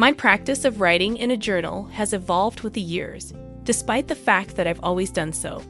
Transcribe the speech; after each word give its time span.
My 0.00 0.12
practice 0.12 0.64
of 0.64 0.80
writing 0.80 1.16
in 1.16 1.32
a 1.32 1.36
journal 1.36 1.86
has 1.86 2.12
evolved 2.12 2.60
with 2.60 2.74
the 2.74 2.80
years, 2.80 3.34
despite 3.64 4.06
the 4.06 4.14
fact 4.14 4.54
that 4.54 4.68
I've 4.68 4.78
always 4.80 5.10
done 5.10 5.32
so. 5.32 5.60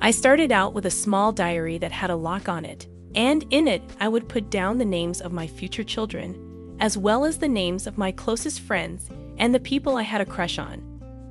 I 0.00 0.10
started 0.10 0.50
out 0.50 0.74
with 0.74 0.86
a 0.86 0.90
small 0.90 1.30
diary 1.30 1.78
that 1.78 1.92
had 1.92 2.10
a 2.10 2.16
lock 2.16 2.48
on 2.48 2.64
it, 2.64 2.88
and 3.14 3.46
in 3.50 3.68
it 3.68 3.82
I 4.00 4.08
would 4.08 4.28
put 4.28 4.50
down 4.50 4.78
the 4.78 4.84
names 4.84 5.20
of 5.20 5.30
my 5.30 5.46
future 5.46 5.84
children, 5.84 6.76
as 6.80 6.98
well 6.98 7.24
as 7.24 7.38
the 7.38 7.46
names 7.46 7.86
of 7.86 7.96
my 7.96 8.10
closest 8.10 8.58
friends 8.58 9.10
and 9.36 9.54
the 9.54 9.60
people 9.60 9.96
I 9.96 10.02
had 10.02 10.20
a 10.20 10.26
crush 10.26 10.58
on. 10.58 10.82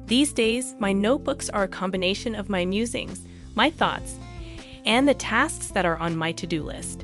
These 0.06 0.32
days, 0.32 0.74
my 0.80 0.94
notebooks 0.94 1.50
are 1.50 1.64
a 1.64 1.68
combination 1.68 2.34
of 2.34 2.48
my 2.48 2.64
musings, 2.64 3.26
my 3.56 3.70
thoughts, 3.70 4.16
and 4.86 5.06
the 5.06 5.16
tasks 5.16 5.68
that 5.72 5.86
are 5.86 5.98
on 5.98 6.16
my 6.16 6.32
to 6.32 6.48
do 6.48 6.64
list. 6.64 7.04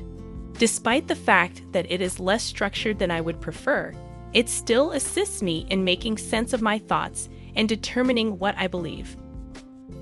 Despite 0.54 1.06
the 1.06 1.14
fact 1.14 1.60
that 1.72 1.92
it 1.92 2.00
is 2.00 2.18
less 2.18 2.42
structured 2.42 2.98
than 2.98 3.10
I 3.10 3.20
would 3.20 3.42
prefer, 3.42 3.92
it 4.34 4.48
still 4.48 4.90
assists 4.92 5.42
me 5.42 5.66
in 5.70 5.84
making 5.84 6.18
sense 6.18 6.52
of 6.52 6.60
my 6.60 6.78
thoughts 6.78 7.28
and 7.56 7.68
determining 7.68 8.38
what 8.38 8.56
I 8.58 8.66
believe. 8.66 9.16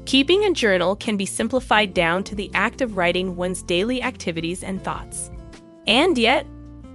Keeping 0.05 0.45
a 0.45 0.53
journal 0.53 0.97
can 0.97 1.17
be 1.17 1.27
simplified 1.27 1.95
down 1.95 2.25
to 2.25 2.35
the 2.35 2.51
act 2.55 2.81
of 2.81 2.97
writing 2.97 3.37
one's 3.37 3.63
daily 3.63 4.03
activities 4.03 4.65
and 4.65 4.83
thoughts. 4.83 5.31
And 5.87 6.19
yet, 6.19 6.47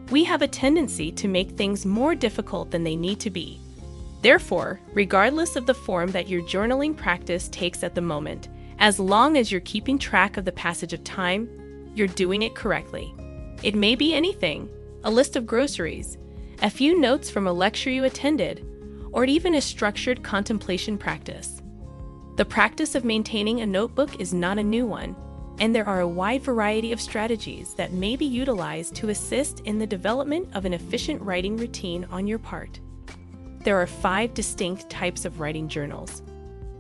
we 0.10 0.24
have 0.24 0.42
a 0.42 0.48
tendency 0.48 1.12
to 1.14 1.28
make 1.28 1.52
things 1.52 1.86
more 1.86 2.16
difficult 2.16 2.72
than 2.72 2.84
they 2.84 2.96
need 2.96 3.20
to 3.22 3.30
be. 3.30 3.60
Therefore, 4.22 4.80
regardless 4.94 5.56
of 5.56 5.66
the 5.66 5.74
form 5.74 6.12
that 6.12 6.28
your 6.28 6.42
journaling 6.42 6.98
practice 6.98 7.50
takes 7.50 7.84
at 7.84 7.94
the 7.94 8.02
moment, 8.02 8.50
as 8.80 9.00
long 9.00 9.38
as 9.38 9.52
you're 9.52 9.62
keeping 9.62 9.98
track 9.98 10.38
of 10.38 10.46
the 10.46 10.52
passage 10.52 10.94
of 10.94 11.04
time, 11.04 11.50
you're 11.96 12.08
doing 12.08 12.42
it 12.42 12.56
correctly. 12.56 13.14
It 13.64 13.76
may 13.76 13.96
be 13.96 14.14
anything 14.14 14.70
a 15.04 15.12
list 15.12 15.36
of 15.36 15.46
groceries, 15.46 16.18
a 16.64 16.70
few 16.70 17.00
notes 17.00 17.30
from 17.30 17.46
a 17.46 17.54
lecture 17.54 17.92
you 17.92 18.04
attended, 18.04 18.66
or 19.12 19.26
even 19.26 19.56
a 19.56 19.62
structured 19.62 20.24
contemplation 20.24 20.98
practice. 20.98 21.62
The 22.38 22.46
practice 22.46 22.96
of 22.96 23.06
maintaining 23.06 23.62
a 23.62 23.66
notebook 23.66 24.20
is 24.20 24.34
not 24.34 24.58
a 24.58 24.64
new 24.64 24.86
one, 24.86 25.16
and 25.60 25.74
there 25.74 25.88
are 25.88 26.02
a 26.02 26.08
wide 26.08 26.42
variety 26.42 26.92
of 26.92 27.02
strategies 27.02 27.76
that 27.76 27.94
may 27.94 28.16
be 28.16 28.26
utilized 28.26 28.96
to 28.96 29.10
assist 29.10 29.60
in 29.62 29.78
the 29.78 29.88
development 29.88 30.50
of 30.56 30.66
an 30.66 30.74
efficient 30.74 31.22
writing 31.22 31.58
routine 31.58 32.08
on 32.10 32.28
your 32.28 32.40
part. 32.40 32.80
There 33.60 33.80
are 33.80 33.88
five 33.88 34.34
distinct 34.34 34.90
types 34.90 35.26
of 35.26 35.40
writing 35.40 35.68
journals. 35.68 36.24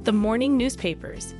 The 0.03 0.14
morning 0.14 0.58
newspapers. 0.58 1.36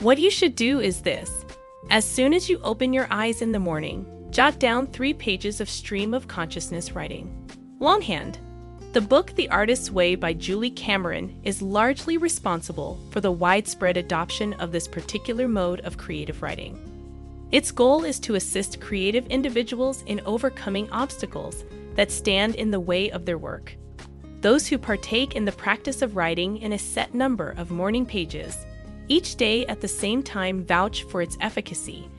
What 0.00 0.18
you 0.18 0.30
should 0.30 0.54
do 0.54 0.80
is 0.80 1.02
this 1.02 1.44
as 1.90 2.04
soon 2.04 2.34
as 2.34 2.50
you 2.50 2.60
open 2.62 2.92
your 2.92 3.06
eyes 3.10 3.40
in 3.40 3.52
the 3.52 3.58
morning, 3.58 4.04
Jot 4.30 4.58
down 4.58 4.86
three 4.86 5.14
pages 5.14 5.60
of 5.60 5.70
stream 5.70 6.12
of 6.12 6.28
consciousness 6.28 6.92
writing. 6.92 7.32
Longhand. 7.80 8.38
The 8.92 9.00
book 9.00 9.34
The 9.34 9.48
Artist's 9.48 9.90
Way 9.90 10.16
by 10.16 10.34
Julie 10.34 10.70
Cameron 10.70 11.40
is 11.44 11.62
largely 11.62 12.18
responsible 12.18 13.00
for 13.10 13.22
the 13.22 13.32
widespread 13.32 13.96
adoption 13.96 14.52
of 14.54 14.70
this 14.70 14.86
particular 14.86 15.48
mode 15.48 15.80
of 15.80 15.96
creative 15.96 16.42
writing. 16.42 16.78
Its 17.52 17.70
goal 17.70 18.04
is 18.04 18.20
to 18.20 18.34
assist 18.34 18.82
creative 18.82 19.26
individuals 19.28 20.02
in 20.06 20.20
overcoming 20.26 20.90
obstacles 20.90 21.64
that 21.94 22.12
stand 22.12 22.54
in 22.54 22.70
the 22.70 22.80
way 22.80 23.10
of 23.10 23.24
their 23.24 23.38
work. 23.38 23.74
Those 24.42 24.66
who 24.66 24.76
partake 24.76 25.36
in 25.36 25.46
the 25.46 25.52
practice 25.52 26.02
of 26.02 26.16
writing 26.16 26.58
in 26.58 26.74
a 26.74 26.78
set 26.78 27.14
number 27.14 27.54
of 27.56 27.70
morning 27.70 28.04
pages 28.04 28.56
each 29.08 29.36
day 29.36 29.64
at 29.66 29.80
the 29.80 29.88
same 29.88 30.22
time 30.22 30.64
vouch 30.64 31.04
for 31.04 31.22
its 31.22 31.38
efficacy 31.40 32.10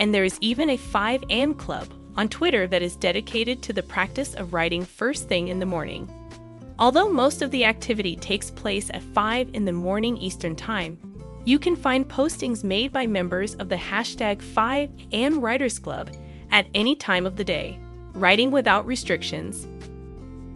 and 0.00 0.14
there 0.14 0.24
is 0.24 0.38
even 0.40 0.70
a 0.70 0.78
5 0.78 1.24
a.m. 1.24 1.54
club 1.54 1.86
on 2.16 2.26
Twitter 2.26 2.66
that 2.66 2.80
is 2.82 2.96
dedicated 2.96 3.62
to 3.62 3.74
the 3.74 3.82
practice 3.82 4.34
of 4.34 4.54
writing 4.54 4.82
first 4.82 5.28
thing 5.28 5.48
in 5.48 5.60
the 5.60 5.66
morning. 5.66 6.08
Although 6.78 7.10
most 7.10 7.42
of 7.42 7.50
the 7.50 7.66
activity 7.66 8.16
takes 8.16 8.50
place 8.50 8.88
at 8.94 9.02
5 9.02 9.50
in 9.52 9.66
the 9.66 9.72
morning 9.72 10.16
Eastern 10.16 10.56
Time, 10.56 10.98
you 11.44 11.58
can 11.58 11.76
find 11.76 12.08
postings 12.08 12.64
made 12.64 12.92
by 12.92 13.06
members 13.06 13.54
of 13.56 13.68
the 13.68 13.76
hashtag 13.76 14.40
5 14.40 14.90
a.m. 15.12 15.38
Writers 15.38 15.78
Club 15.78 16.10
at 16.50 16.66
any 16.72 16.96
time 16.96 17.26
of 17.26 17.36
the 17.36 17.44
day, 17.44 17.78
writing 18.14 18.50
without 18.50 18.86
restrictions. 18.86 19.66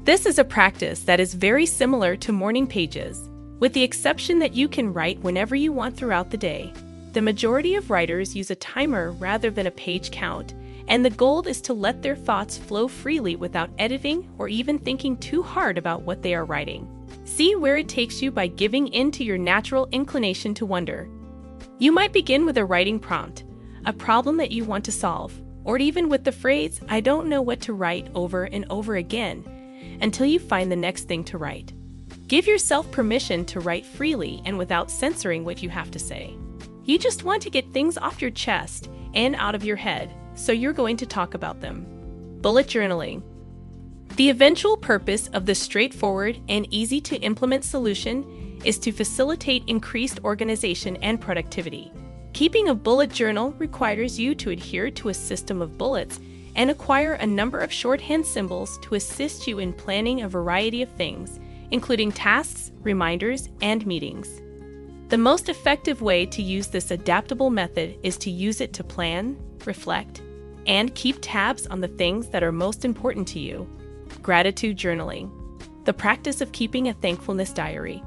This 0.05 0.25
is 0.25 0.39
a 0.39 0.45
practice 0.45 1.01
that 1.01 1.21
is 1.21 1.35
very 1.35 1.67
similar 1.67 2.17
to 2.17 2.33
morning 2.33 2.67
pages, 2.67 3.29
with 3.59 3.75
the 3.75 3.83
exception 3.83 4.39
that 4.39 4.55
you 4.55 4.69
can 4.69 4.95
write 4.95 5.21
whenever 5.21 5.55
you 5.55 5.71
want 5.71 5.99
throughout 5.99 6.31
the 6.31 6.39
day. 6.39 6.73
The 7.15 7.23
majority 7.23 7.77
of 7.77 7.91
writers 7.91 8.35
use 8.35 8.51
a 8.51 8.57
timer 8.57 9.13
rather 9.13 9.49
than 9.49 9.69
a 9.69 9.71
page 9.71 10.11
count, 10.11 10.53
and 10.89 11.05
the 11.05 11.11
goal 11.11 11.47
is 11.47 11.61
to 11.61 11.73
let 11.73 12.03
their 12.03 12.17
thoughts 12.17 12.59
flow 12.59 12.89
freely 12.89 13.37
without 13.37 13.71
editing 13.79 14.29
or 14.37 14.49
even 14.49 14.81
thinking 14.81 15.17
too 15.19 15.41
hard 15.41 15.79
about 15.79 16.03
what 16.03 16.23
they 16.23 16.35
are 16.35 16.45
writing. 16.45 16.89
See 17.25 17.55
where 17.55 17.77
it 17.77 17.89
takes 17.89 18.21
you 18.21 18.33
by 18.33 18.49
giving 18.49 18.89
in 18.89 19.13
to 19.13 19.23
your 19.23 19.39
natural 19.39 19.89
inclination 19.93 20.55
to 20.55 20.67
wonder. 20.67 21.09
You 21.79 21.93
might 21.93 22.13
begin 22.13 22.47
with 22.47 22.59
a 22.59 22.65
writing 22.65 22.99
prompt, 22.99 23.45
a 23.87 23.93
problem 23.93 24.37
that 24.39 24.51
you 24.51 24.65
want 24.65 24.85
to 24.87 24.93
solve, 24.93 25.41
or 25.63 25.79
even 25.79 26.09
with 26.09 26.25
the 26.25 26.33
phrase, 26.33 26.81
I 26.89 26.99
don't 26.99 27.29
know 27.29 27.43
what 27.43 27.61
to 27.61 27.75
write 27.75 28.09
over 28.17 28.43
and 28.43 28.67
over 28.71 28.97
again, 28.97 29.99
until 30.01 30.27
you 30.27 30.41
find 30.41 30.69
the 30.69 30.75
next 30.75 31.05
thing 31.05 31.23
to 31.27 31.39
write. 31.39 31.73
Give 32.27 32.49
yourself 32.49 32.91
permission 32.91 33.45
to 33.45 33.61
write 33.61 33.87
freely 33.87 34.43
and 34.45 34.59
without 34.59 34.91
censoring 34.91 35.45
what 35.45 35.63
you 35.63 35.69
have 35.69 35.93
to 35.93 36.01
say. 36.01 36.37
You 36.85 36.99
just 36.99 37.25
want 37.25 37.41
to 37.43 37.51
get 37.51 37.73
things 37.73 37.97
off 37.97 38.21
your 38.21 38.31
chest 38.31 38.91
and 39.15 39.35
out 39.37 39.55
of 39.55 39.65
your 39.65 39.77
head, 39.77 40.11
so 40.35 40.53
you're 40.53 40.75
going 40.75 40.99
to 40.99 41.07
talk 41.07 41.33
about 41.33 41.61
them. 41.63 41.87
Bullet 42.43 42.67
journaling. 42.67 43.23
The 44.17 44.29
eventual 44.29 44.77
purpose 44.77 45.29
of 45.29 45.47
this 45.47 45.59
straightforward 45.59 46.39
and 46.49 46.67
easy 46.71 47.01
to 47.01 47.17
implement 47.17 47.65
solution 47.65 48.61
is 48.65 48.79
to 48.81 48.93
facilitate 48.93 49.65
increased 49.67 50.21
organization 50.25 50.97
and 50.99 51.19
productivity. 51.19 51.91
Keeping 52.35 52.69
a 52.69 52.75
bullet 52.75 53.11
journal 53.11 53.53
requires 53.53 54.19
you 54.19 54.35
to 54.35 54.51
adhere 54.51 54.91
to 54.91 55.09
a 55.09 55.15
system 55.15 55.63
of 55.63 55.79
bullets 55.79 56.21
and 56.55 56.71
acquire 56.71 57.15
a 57.15 57.27
number 57.27 57.61
of 57.61 57.73
shorthand 57.73 58.27
symbols 58.27 58.79
to 58.83 58.95
assist 58.95 59.47
you 59.47 59.59
in 59.59 59.73
planning 59.73 60.21
a 60.21 60.29
variety 60.29 60.83
of 60.83 60.91
things, 60.91 61.41
including 61.71 62.13
tasks, 62.13 62.73
reminders, 62.83 63.49
and 63.63 63.87
meetings. 63.87 64.43
The 65.15 65.19
most 65.19 65.49
effective 65.49 66.03
way 66.03 66.27
to 66.27 66.43
use 66.43 66.67
this 66.67 66.91
adaptable 66.91 67.49
method 67.49 67.97
is 68.03 68.17
to 68.17 68.33
use 68.33 68.61
it 68.61 68.73
to 68.73 68.83
plan, 68.83 69.37
reflect, 69.65 70.23
and 70.67 70.93
keep 70.97 71.19
tabs 71.21 71.69
on 71.69 71.81
the 71.81 71.87
things 71.87 72.31
that 72.31 72.43
are 72.43 72.51
most 72.51 72.85
important 72.85 73.29
to 73.29 73.39
you. 73.39 73.65
Gratitude 74.23 74.77
journaling, 74.77 75.31
the 75.85 75.93
practice 75.93 76.41
of 76.41 76.51
keeping 76.51 76.89
a 76.89 76.95
thankfulness 76.95 77.53
diary, 77.53 77.99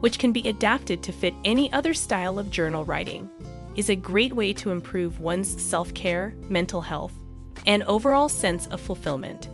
which 0.00 0.18
can 0.18 0.32
be 0.32 0.46
adapted 0.50 1.02
to 1.02 1.12
fit 1.12 1.32
any 1.46 1.72
other 1.72 1.94
style 1.94 2.38
of 2.38 2.50
journal 2.50 2.84
writing, 2.84 3.30
is 3.74 3.88
a 3.88 3.96
great 3.96 4.34
way 4.34 4.52
to 4.52 4.70
improve 4.70 5.18
one's 5.18 5.62
self 5.62 5.94
care, 5.94 6.34
mental 6.50 6.82
health, 6.82 7.14
and 7.64 7.82
overall 7.84 8.28
sense 8.28 8.66
of 8.66 8.82
fulfillment. 8.82 9.48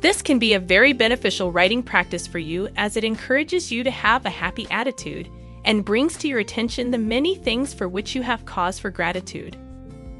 This 0.00 0.20
can 0.20 0.40
be 0.40 0.54
a 0.54 0.58
very 0.58 0.92
beneficial 0.92 1.52
writing 1.52 1.80
practice 1.80 2.26
for 2.26 2.40
you 2.40 2.68
as 2.76 2.96
it 2.96 3.04
encourages 3.04 3.70
you 3.70 3.84
to 3.84 3.90
have 3.92 4.26
a 4.26 4.30
happy 4.30 4.66
attitude 4.68 5.30
and 5.68 5.84
brings 5.84 6.16
to 6.16 6.26
your 6.26 6.38
attention 6.38 6.90
the 6.90 6.96
many 6.96 7.34
things 7.34 7.74
for 7.74 7.88
which 7.88 8.14
you 8.14 8.22
have 8.22 8.46
cause 8.46 8.78
for 8.78 8.88
gratitude. 8.88 9.54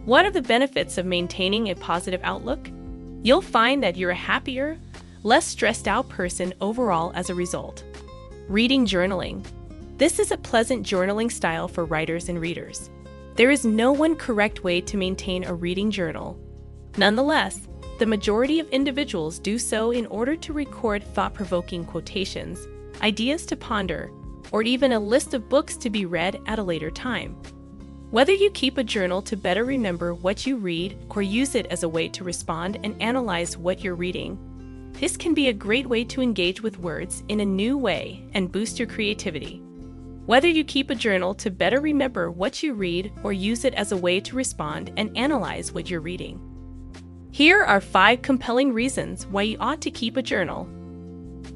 What 0.05 0.27
are 0.27 0.31
the 0.31 0.43
benefits 0.43 0.99
of 0.99 1.07
maintaining 1.07 1.71
a 1.71 1.75
positive 1.75 2.21
outlook? 2.23 2.69
You'll 3.23 3.41
find 3.41 3.83
that 3.83 3.97
you're 3.97 4.11
a 4.11 4.15
happier, 4.15 4.77
less 5.23 5.47
stressed 5.47 5.89
out 5.89 6.07
person 6.11 6.53
overall 6.61 7.13
as 7.15 7.31
a 7.31 7.35
result. 7.35 7.83
Reading 8.47 8.85
journaling. 8.85 9.43
This 9.97 10.19
is 10.19 10.33
a 10.33 10.37
pleasant 10.37 10.87
journaling 10.87 11.33
style 11.33 11.67
for 11.67 11.87
writers 11.87 12.29
and 12.29 12.39
readers. 12.39 12.91
There 13.35 13.51
is 13.51 13.65
no 13.65 13.91
one 13.91 14.17
correct 14.17 14.65
way 14.65 14.83
to 14.83 14.99
maintain 14.99 15.45
a 15.45 15.55
reading 15.55 15.91
journal. 15.91 16.39
Nonetheless, 16.99 17.67
the 17.99 18.05
majority 18.07 18.61
of 18.61 18.69
individuals 18.69 19.39
do 19.39 19.59
so 19.59 19.93
in 19.93 20.05
order 20.07 20.37
to 20.37 20.53
record 20.53 21.03
thought 21.03 21.33
provoking 21.33 21.87
quotations, 21.87 22.69
ideas 23.01 23.47
to 23.47 23.57
ponder, 23.57 24.11
or 24.53 24.63
even 24.63 24.93
a 24.93 25.01
list 25.01 25.35
of 25.35 25.49
books 25.49 25.77
to 25.77 25.91
be 25.91 26.07
read 26.07 26.41
at 26.47 26.59
a 26.59 26.63
later 26.63 26.91
time. 26.91 27.37
Whether 28.11 28.33
you 28.33 28.51
keep 28.51 28.79
a 28.79 28.85
journal 28.85 29.21
to 29.23 29.37
better 29.37 29.65
remember 29.65 30.15
what 30.15 30.47
you 30.47 30.57
read 30.57 30.99
or 31.11 31.21
use 31.21 31.55
it 31.55 31.67
as 31.67 31.83
a 31.83 31.89
way 31.89 32.09
to 32.09 32.25
respond 32.25 32.79
and 32.83 33.01
analyze 33.03 33.59
what 33.59 33.85
you're 33.85 33.95
reading, 33.95 34.39
this 34.93 35.17
can 35.17 35.35
be 35.35 35.49
a 35.49 35.53
great 35.53 35.87
way 35.87 36.05
to 36.05 36.23
engage 36.23 36.63
with 36.63 36.79
words 36.79 37.23
in 37.29 37.41
a 37.41 37.45
new 37.45 37.77
way 37.77 38.25
and 38.33 38.51
boost 38.51 38.79
your 38.79 38.89
creativity. 38.89 39.63
Whether 40.25 40.49
you 40.49 40.65
keep 40.65 40.91
a 40.91 40.95
journal 40.95 41.35
to 41.37 41.51
better 41.51 41.81
remember 41.81 42.31
what 42.31 42.63
you 42.63 42.75
read 42.75 43.13
or 43.23 43.33
use 43.33 43.65
it 43.65 43.75
as 43.75 43.93
a 43.93 43.97
way 43.97 44.21
to 44.21 44.37
respond 44.37 44.91
and 44.97 45.17
analyze 45.17 45.73
what 45.73 45.89
you're 45.89 46.01
reading. 46.01 46.41
Here 47.31 47.63
are 47.63 47.81
five 47.81 48.23
compelling 48.23 48.73
reasons 48.73 49.27
why 49.27 49.43
you 49.43 49.59
ought 49.61 49.81
to 49.83 49.91
keep 49.91 50.17
a 50.17 50.23
journal 50.23 50.69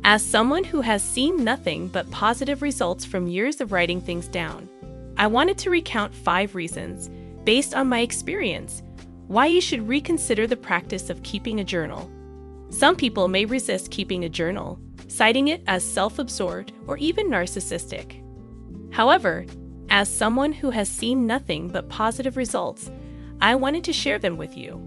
as 0.04 0.24
someone 0.24 0.64
who 0.64 0.80
has 0.80 1.02
seen 1.02 1.44
nothing 1.44 1.86
but 1.88 2.10
positive 2.10 2.60
results 2.60 3.04
from 3.04 3.28
years 3.28 3.60
of 3.60 3.70
writing 3.70 4.00
things 4.00 4.26
down, 4.26 4.68
I 5.16 5.28
wanted 5.28 5.58
to 5.58 5.70
recount 5.70 6.14
five 6.14 6.54
reasons, 6.54 7.08
based 7.44 7.74
on 7.74 7.88
my 7.88 8.00
experience, 8.00 8.82
why 9.28 9.46
you 9.46 9.60
should 9.60 9.86
reconsider 9.86 10.46
the 10.46 10.56
practice 10.56 11.08
of 11.08 11.22
keeping 11.22 11.60
a 11.60 11.64
journal. 11.64 12.10
Some 12.70 12.96
people 12.96 13.28
may 13.28 13.44
resist 13.44 13.90
keeping 13.90 14.24
a 14.24 14.28
journal, 14.28 14.80
citing 15.06 15.48
it 15.48 15.62
as 15.66 15.84
self 15.84 16.18
absorbed 16.18 16.72
or 16.86 16.96
even 16.96 17.28
narcissistic. 17.28 18.20
However, 18.92 19.46
as 19.88 20.08
someone 20.08 20.52
who 20.52 20.70
has 20.70 20.88
seen 20.88 21.26
nothing 21.26 21.68
but 21.68 21.88
positive 21.88 22.36
results, 22.36 22.90
I 23.40 23.54
wanted 23.54 23.84
to 23.84 23.92
share 23.92 24.18
them 24.18 24.36
with 24.36 24.56
you. 24.56 24.80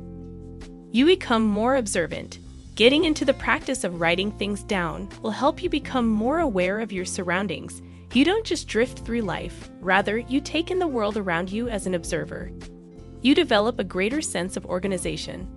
You 0.92 1.06
become 1.06 1.44
more 1.44 1.76
observant. 1.76 2.40
Getting 2.76 3.06
into 3.06 3.24
the 3.24 3.34
practice 3.34 3.86
of 3.86 4.02
writing 4.02 4.34
things 4.34 4.62
down 4.62 5.08
will 5.22 5.32
help 5.32 5.64
you 5.64 5.70
become 5.70 6.10
more 6.10 6.40
aware 6.40 6.82
of 6.82 6.92
your 6.92 7.06
surroundings. 7.06 7.82
You 8.12 8.26
don't 8.26 8.46
just 8.46 8.68
drift 8.68 9.00
through 9.00 9.22
life, 9.22 9.70
rather, 9.80 10.18
you 10.18 10.42
take 10.42 10.72
in 10.72 10.80
the 10.80 10.86
world 10.86 11.16
around 11.16 11.50
you 11.50 11.70
as 11.70 11.88
an 11.88 11.94
observer. 11.94 12.52
You 13.22 13.34
develop 13.34 13.80
a 13.80 13.86
greater 13.86 14.20
sense 14.20 14.58
of 14.58 14.66
organization. 14.66 15.48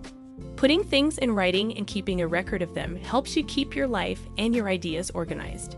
Putting 0.54 0.84
things 0.84 1.18
in 1.18 1.32
writing 1.32 1.76
and 1.76 1.88
keeping 1.88 2.20
a 2.20 2.28
record 2.28 2.62
of 2.62 2.74
them 2.74 2.94
helps 2.94 3.36
you 3.36 3.42
keep 3.46 3.74
your 3.74 3.88
life 3.88 4.20
and 4.38 4.54
your 4.54 4.68
ideas 4.68 5.10
organized. 5.10 5.76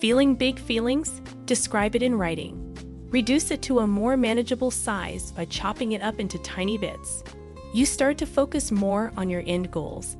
Feeling 0.00 0.34
big 0.34 0.58
feelings? 0.58 1.22
Describe 1.44 1.94
it 1.94 2.02
in 2.02 2.16
writing. 2.16 2.66
Reduce 3.10 3.52
it 3.52 3.62
to 3.62 3.78
a 3.78 3.86
more 3.86 4.16
manageable 4.16 4.72
size 4.72 5.30
by 5.30 5.44
chopping 5.44 5.92
it 5.92 6.02
up 6.02 6.18
into 6.18 6.38
tiny 6.38 6.78
bits. 6.78 7.22
You 7.72 7.86
start 7.86 8.18
to 8.18 8.26
focus 8.26 8.72
more 8.72 9.12
on 9.16 9.30
your 9.30 9.44
end 9.46 9.70
goals. 9.70 10.16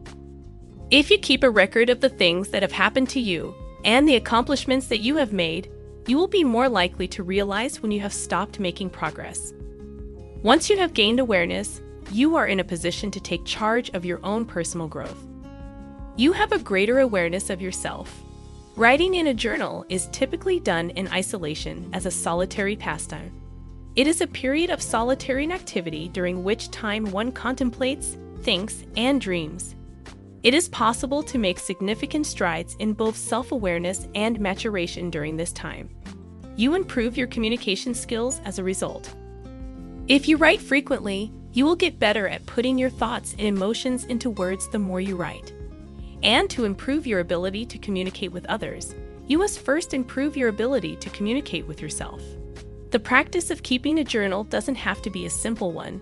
If 0.91 1.11
you 1.11 1.19
keep 1.19 1.43
a 1.43 1.51
record 1.51 1.91
of 1.91 2.01
the 2.01 2.09
things 2.09 2.49
that 2.49 2.63
have 2.63 2.73
happened 2.73 3.09
to 3.11 3.21
you 3.21 3.55
and 3.85 4.09
the 4.09 4.17
accomplishments 4.17 4.89
that 4.89 4.99
you 4.99 5.17
have 5.17 5.33
made, 5.33 5.71
you 6.07 6.17
will 6.17 6.29
be 6.29 6.45
more 6.45 6.69
likely 6.69 7.07
to 7.09 7.23
realize 7.23 7.81
when 7.81 7.93
you 7.93 8.01
have 8.01 8.13
stopped 8.13 8.61
making 8.61 8.91
progress. 8.91 9.53
Once 10.43 10.69
you 10.69 10.77
have 10.79 10.95
gained 10.95 11.21
awareness, 11.21 11.81
you 12.11 12.35
are 12.37 12.47
in 12.47 12.61
a 12.61 12.65
position 12.65 13.11
to 13.11 13.21
take 13.21 13.45
charge 13.45 13.91
of 13.91 14.05
your 14.05 14.21
own 14.25 14.45
personal 14.45 14.89
growth. 14.89 15.27
You 16.17 16.33
have 16.33 16.53
a 16.53 16.59
greater 16.59 17.01
awareness 17.01 17.51
of 17.51 17.63
yourself 17.63 18.25
Writing 18.81 19.17
in 19.17 19.27
a 19.27 19.35
journal 19.35 19.85
is 19.91 20.07
typically 20.07 20.59
done 20.59 20.89
in 20.91 21.07
isolation 21.09 21.91
as 21.93 22.07
a 22.07 22.11
solitary 22.11 22.77
pastime. 22.77 23.31
It 23.95 24.07
is 24.07 24.23
a 24.23 24.27
period 24.27 24.71
of 24.71 24.81
solitary 24.81 25.53
activity 25.53 26.09
during 26.09 26.45
which 26.45 26.71
time 26.71 27.11
one 27.11 27.31
contemplates, 27.31 28.17
thinks, 28.41 28.85
and 28.97 29.21
dreams. 29.21 29.75
It 30.43 30.55
is 30.55 30.71
possible 30.71 31.23
to 31.25 31.37
make 31.37 31.59
significant 31.59 32.27
strides 32.27 32.75
in 32.79 32.95
both 32.95 33.15
self 33.17 33.53
awareness 33.53 34.09
and 34.15 34.41
maturation 34.41 35.11
during 35.11 35.37
this 35.37 35.53
time. 35.53 35.91
You 36.57 36.75
improve 36.75 37.17
your 37.19 37.27
communication 37.27 37.93
skills 37.95 38.41
as 38.47 38.59
a 38.59 38.65
result. 38.65 39.15
If 40.09 40.29
you 40.29 40.39
write 40.39 40.61
frequently, 40.61 41.31
you 41.53 41.67
will 41.67 41.77
get 41.77 41.99
better 41.99 42.27
at 42.27 42.47
putting 42.47 42.79
your 42.79 42.89
thoughts 42.89 43.33
and 43.33 43.47
emotions 43.47 44.05
into 44.05 44.31
words 44.31 44.67
the 44.69 44.79
more 44.79 45.01
you 45.01 45.15
write. 45.15 45.53
And 46.23 46.49
to 46.51 46.65
improve 46.65 47.07
your 47.07 47.21
ability 47.21 47.67
to 47.67 47.79
communicate 47.79 48.33
with 48.33 48.47
others, 48.47 48.95
you 49.27 49.37
must 49.37 49.61
first 49.61 49.93
improve 49.93 50.39
your 50.39 50.49
ability 50.49 50.97
to 50.97 51.11
communicate 51.11 51.67
with 51.67 51.83
yourself. 51.83 52.23
The 52.93 52.99
practice 52.99 53.51
of 53.51 53.63
keeping 53.63 53.99
a 53.99 54.05
journal 54.05 54.45
doesn't 54.45 54.75
have 54.77 55.03
to 55.03 55.11
be 55.11 55.27
a 55.27 55.31
simple 55.31 55.73
one, 55.73 56.01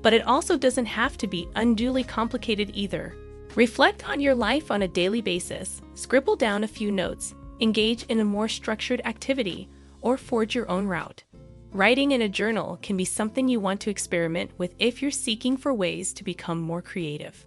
but 0.00 0.14
it 0.14 0.26
also 0.26 0.56
doesn't 0.56 0.86
have 0.86 1.18
to 1.18 1.26
be 1.26 1.48
unduly 1.54 2.02
complicated 2.02 2.70
either. 2.74 3.14
Reflect 3.56 4.08
on 4.08 4.18
your 4.18 4.34
life 4.34 4.72
on 4.72 4.82
a 4.82 4.88
daily 4.88 5.20
basis, 5.20 5.80
scribble 5.94 6.34
down 6.34 6.64
a 6.64 6.68
few 6.68 6.90
notes, 6.90 7.36
engage 7.60 8.02
in 8.06 8.18
a 8.18 8.24
more 8.24 8.48
structured 8.48 9.00
activity, 9.04 9.68
or 10.00 10.16
forge 10.16 10.56
your 10.56 10.68
own 10.68 10.88
route. 10.88 11.22
Writing 11.70 12.10
in 12.10 12.22
a 12.22 12.28
journal 12.28 12.80
can 12.82 12.96
be 12.96 13.04
something 13.04 13.46
you 13.46 13.60
want 13.60 13.80
to 13.82 13.90
experiment 13.90 14.50
with 14.58 14.74
if 14.80 15.00
you're 15.00 15.12
seeking 15.12 15.56
for 15.56 15.72
ways 15.72 16.12
to 16.14 16.24
become 16.24 16.60
more 16.60 16.82
creative. 16.82 17.46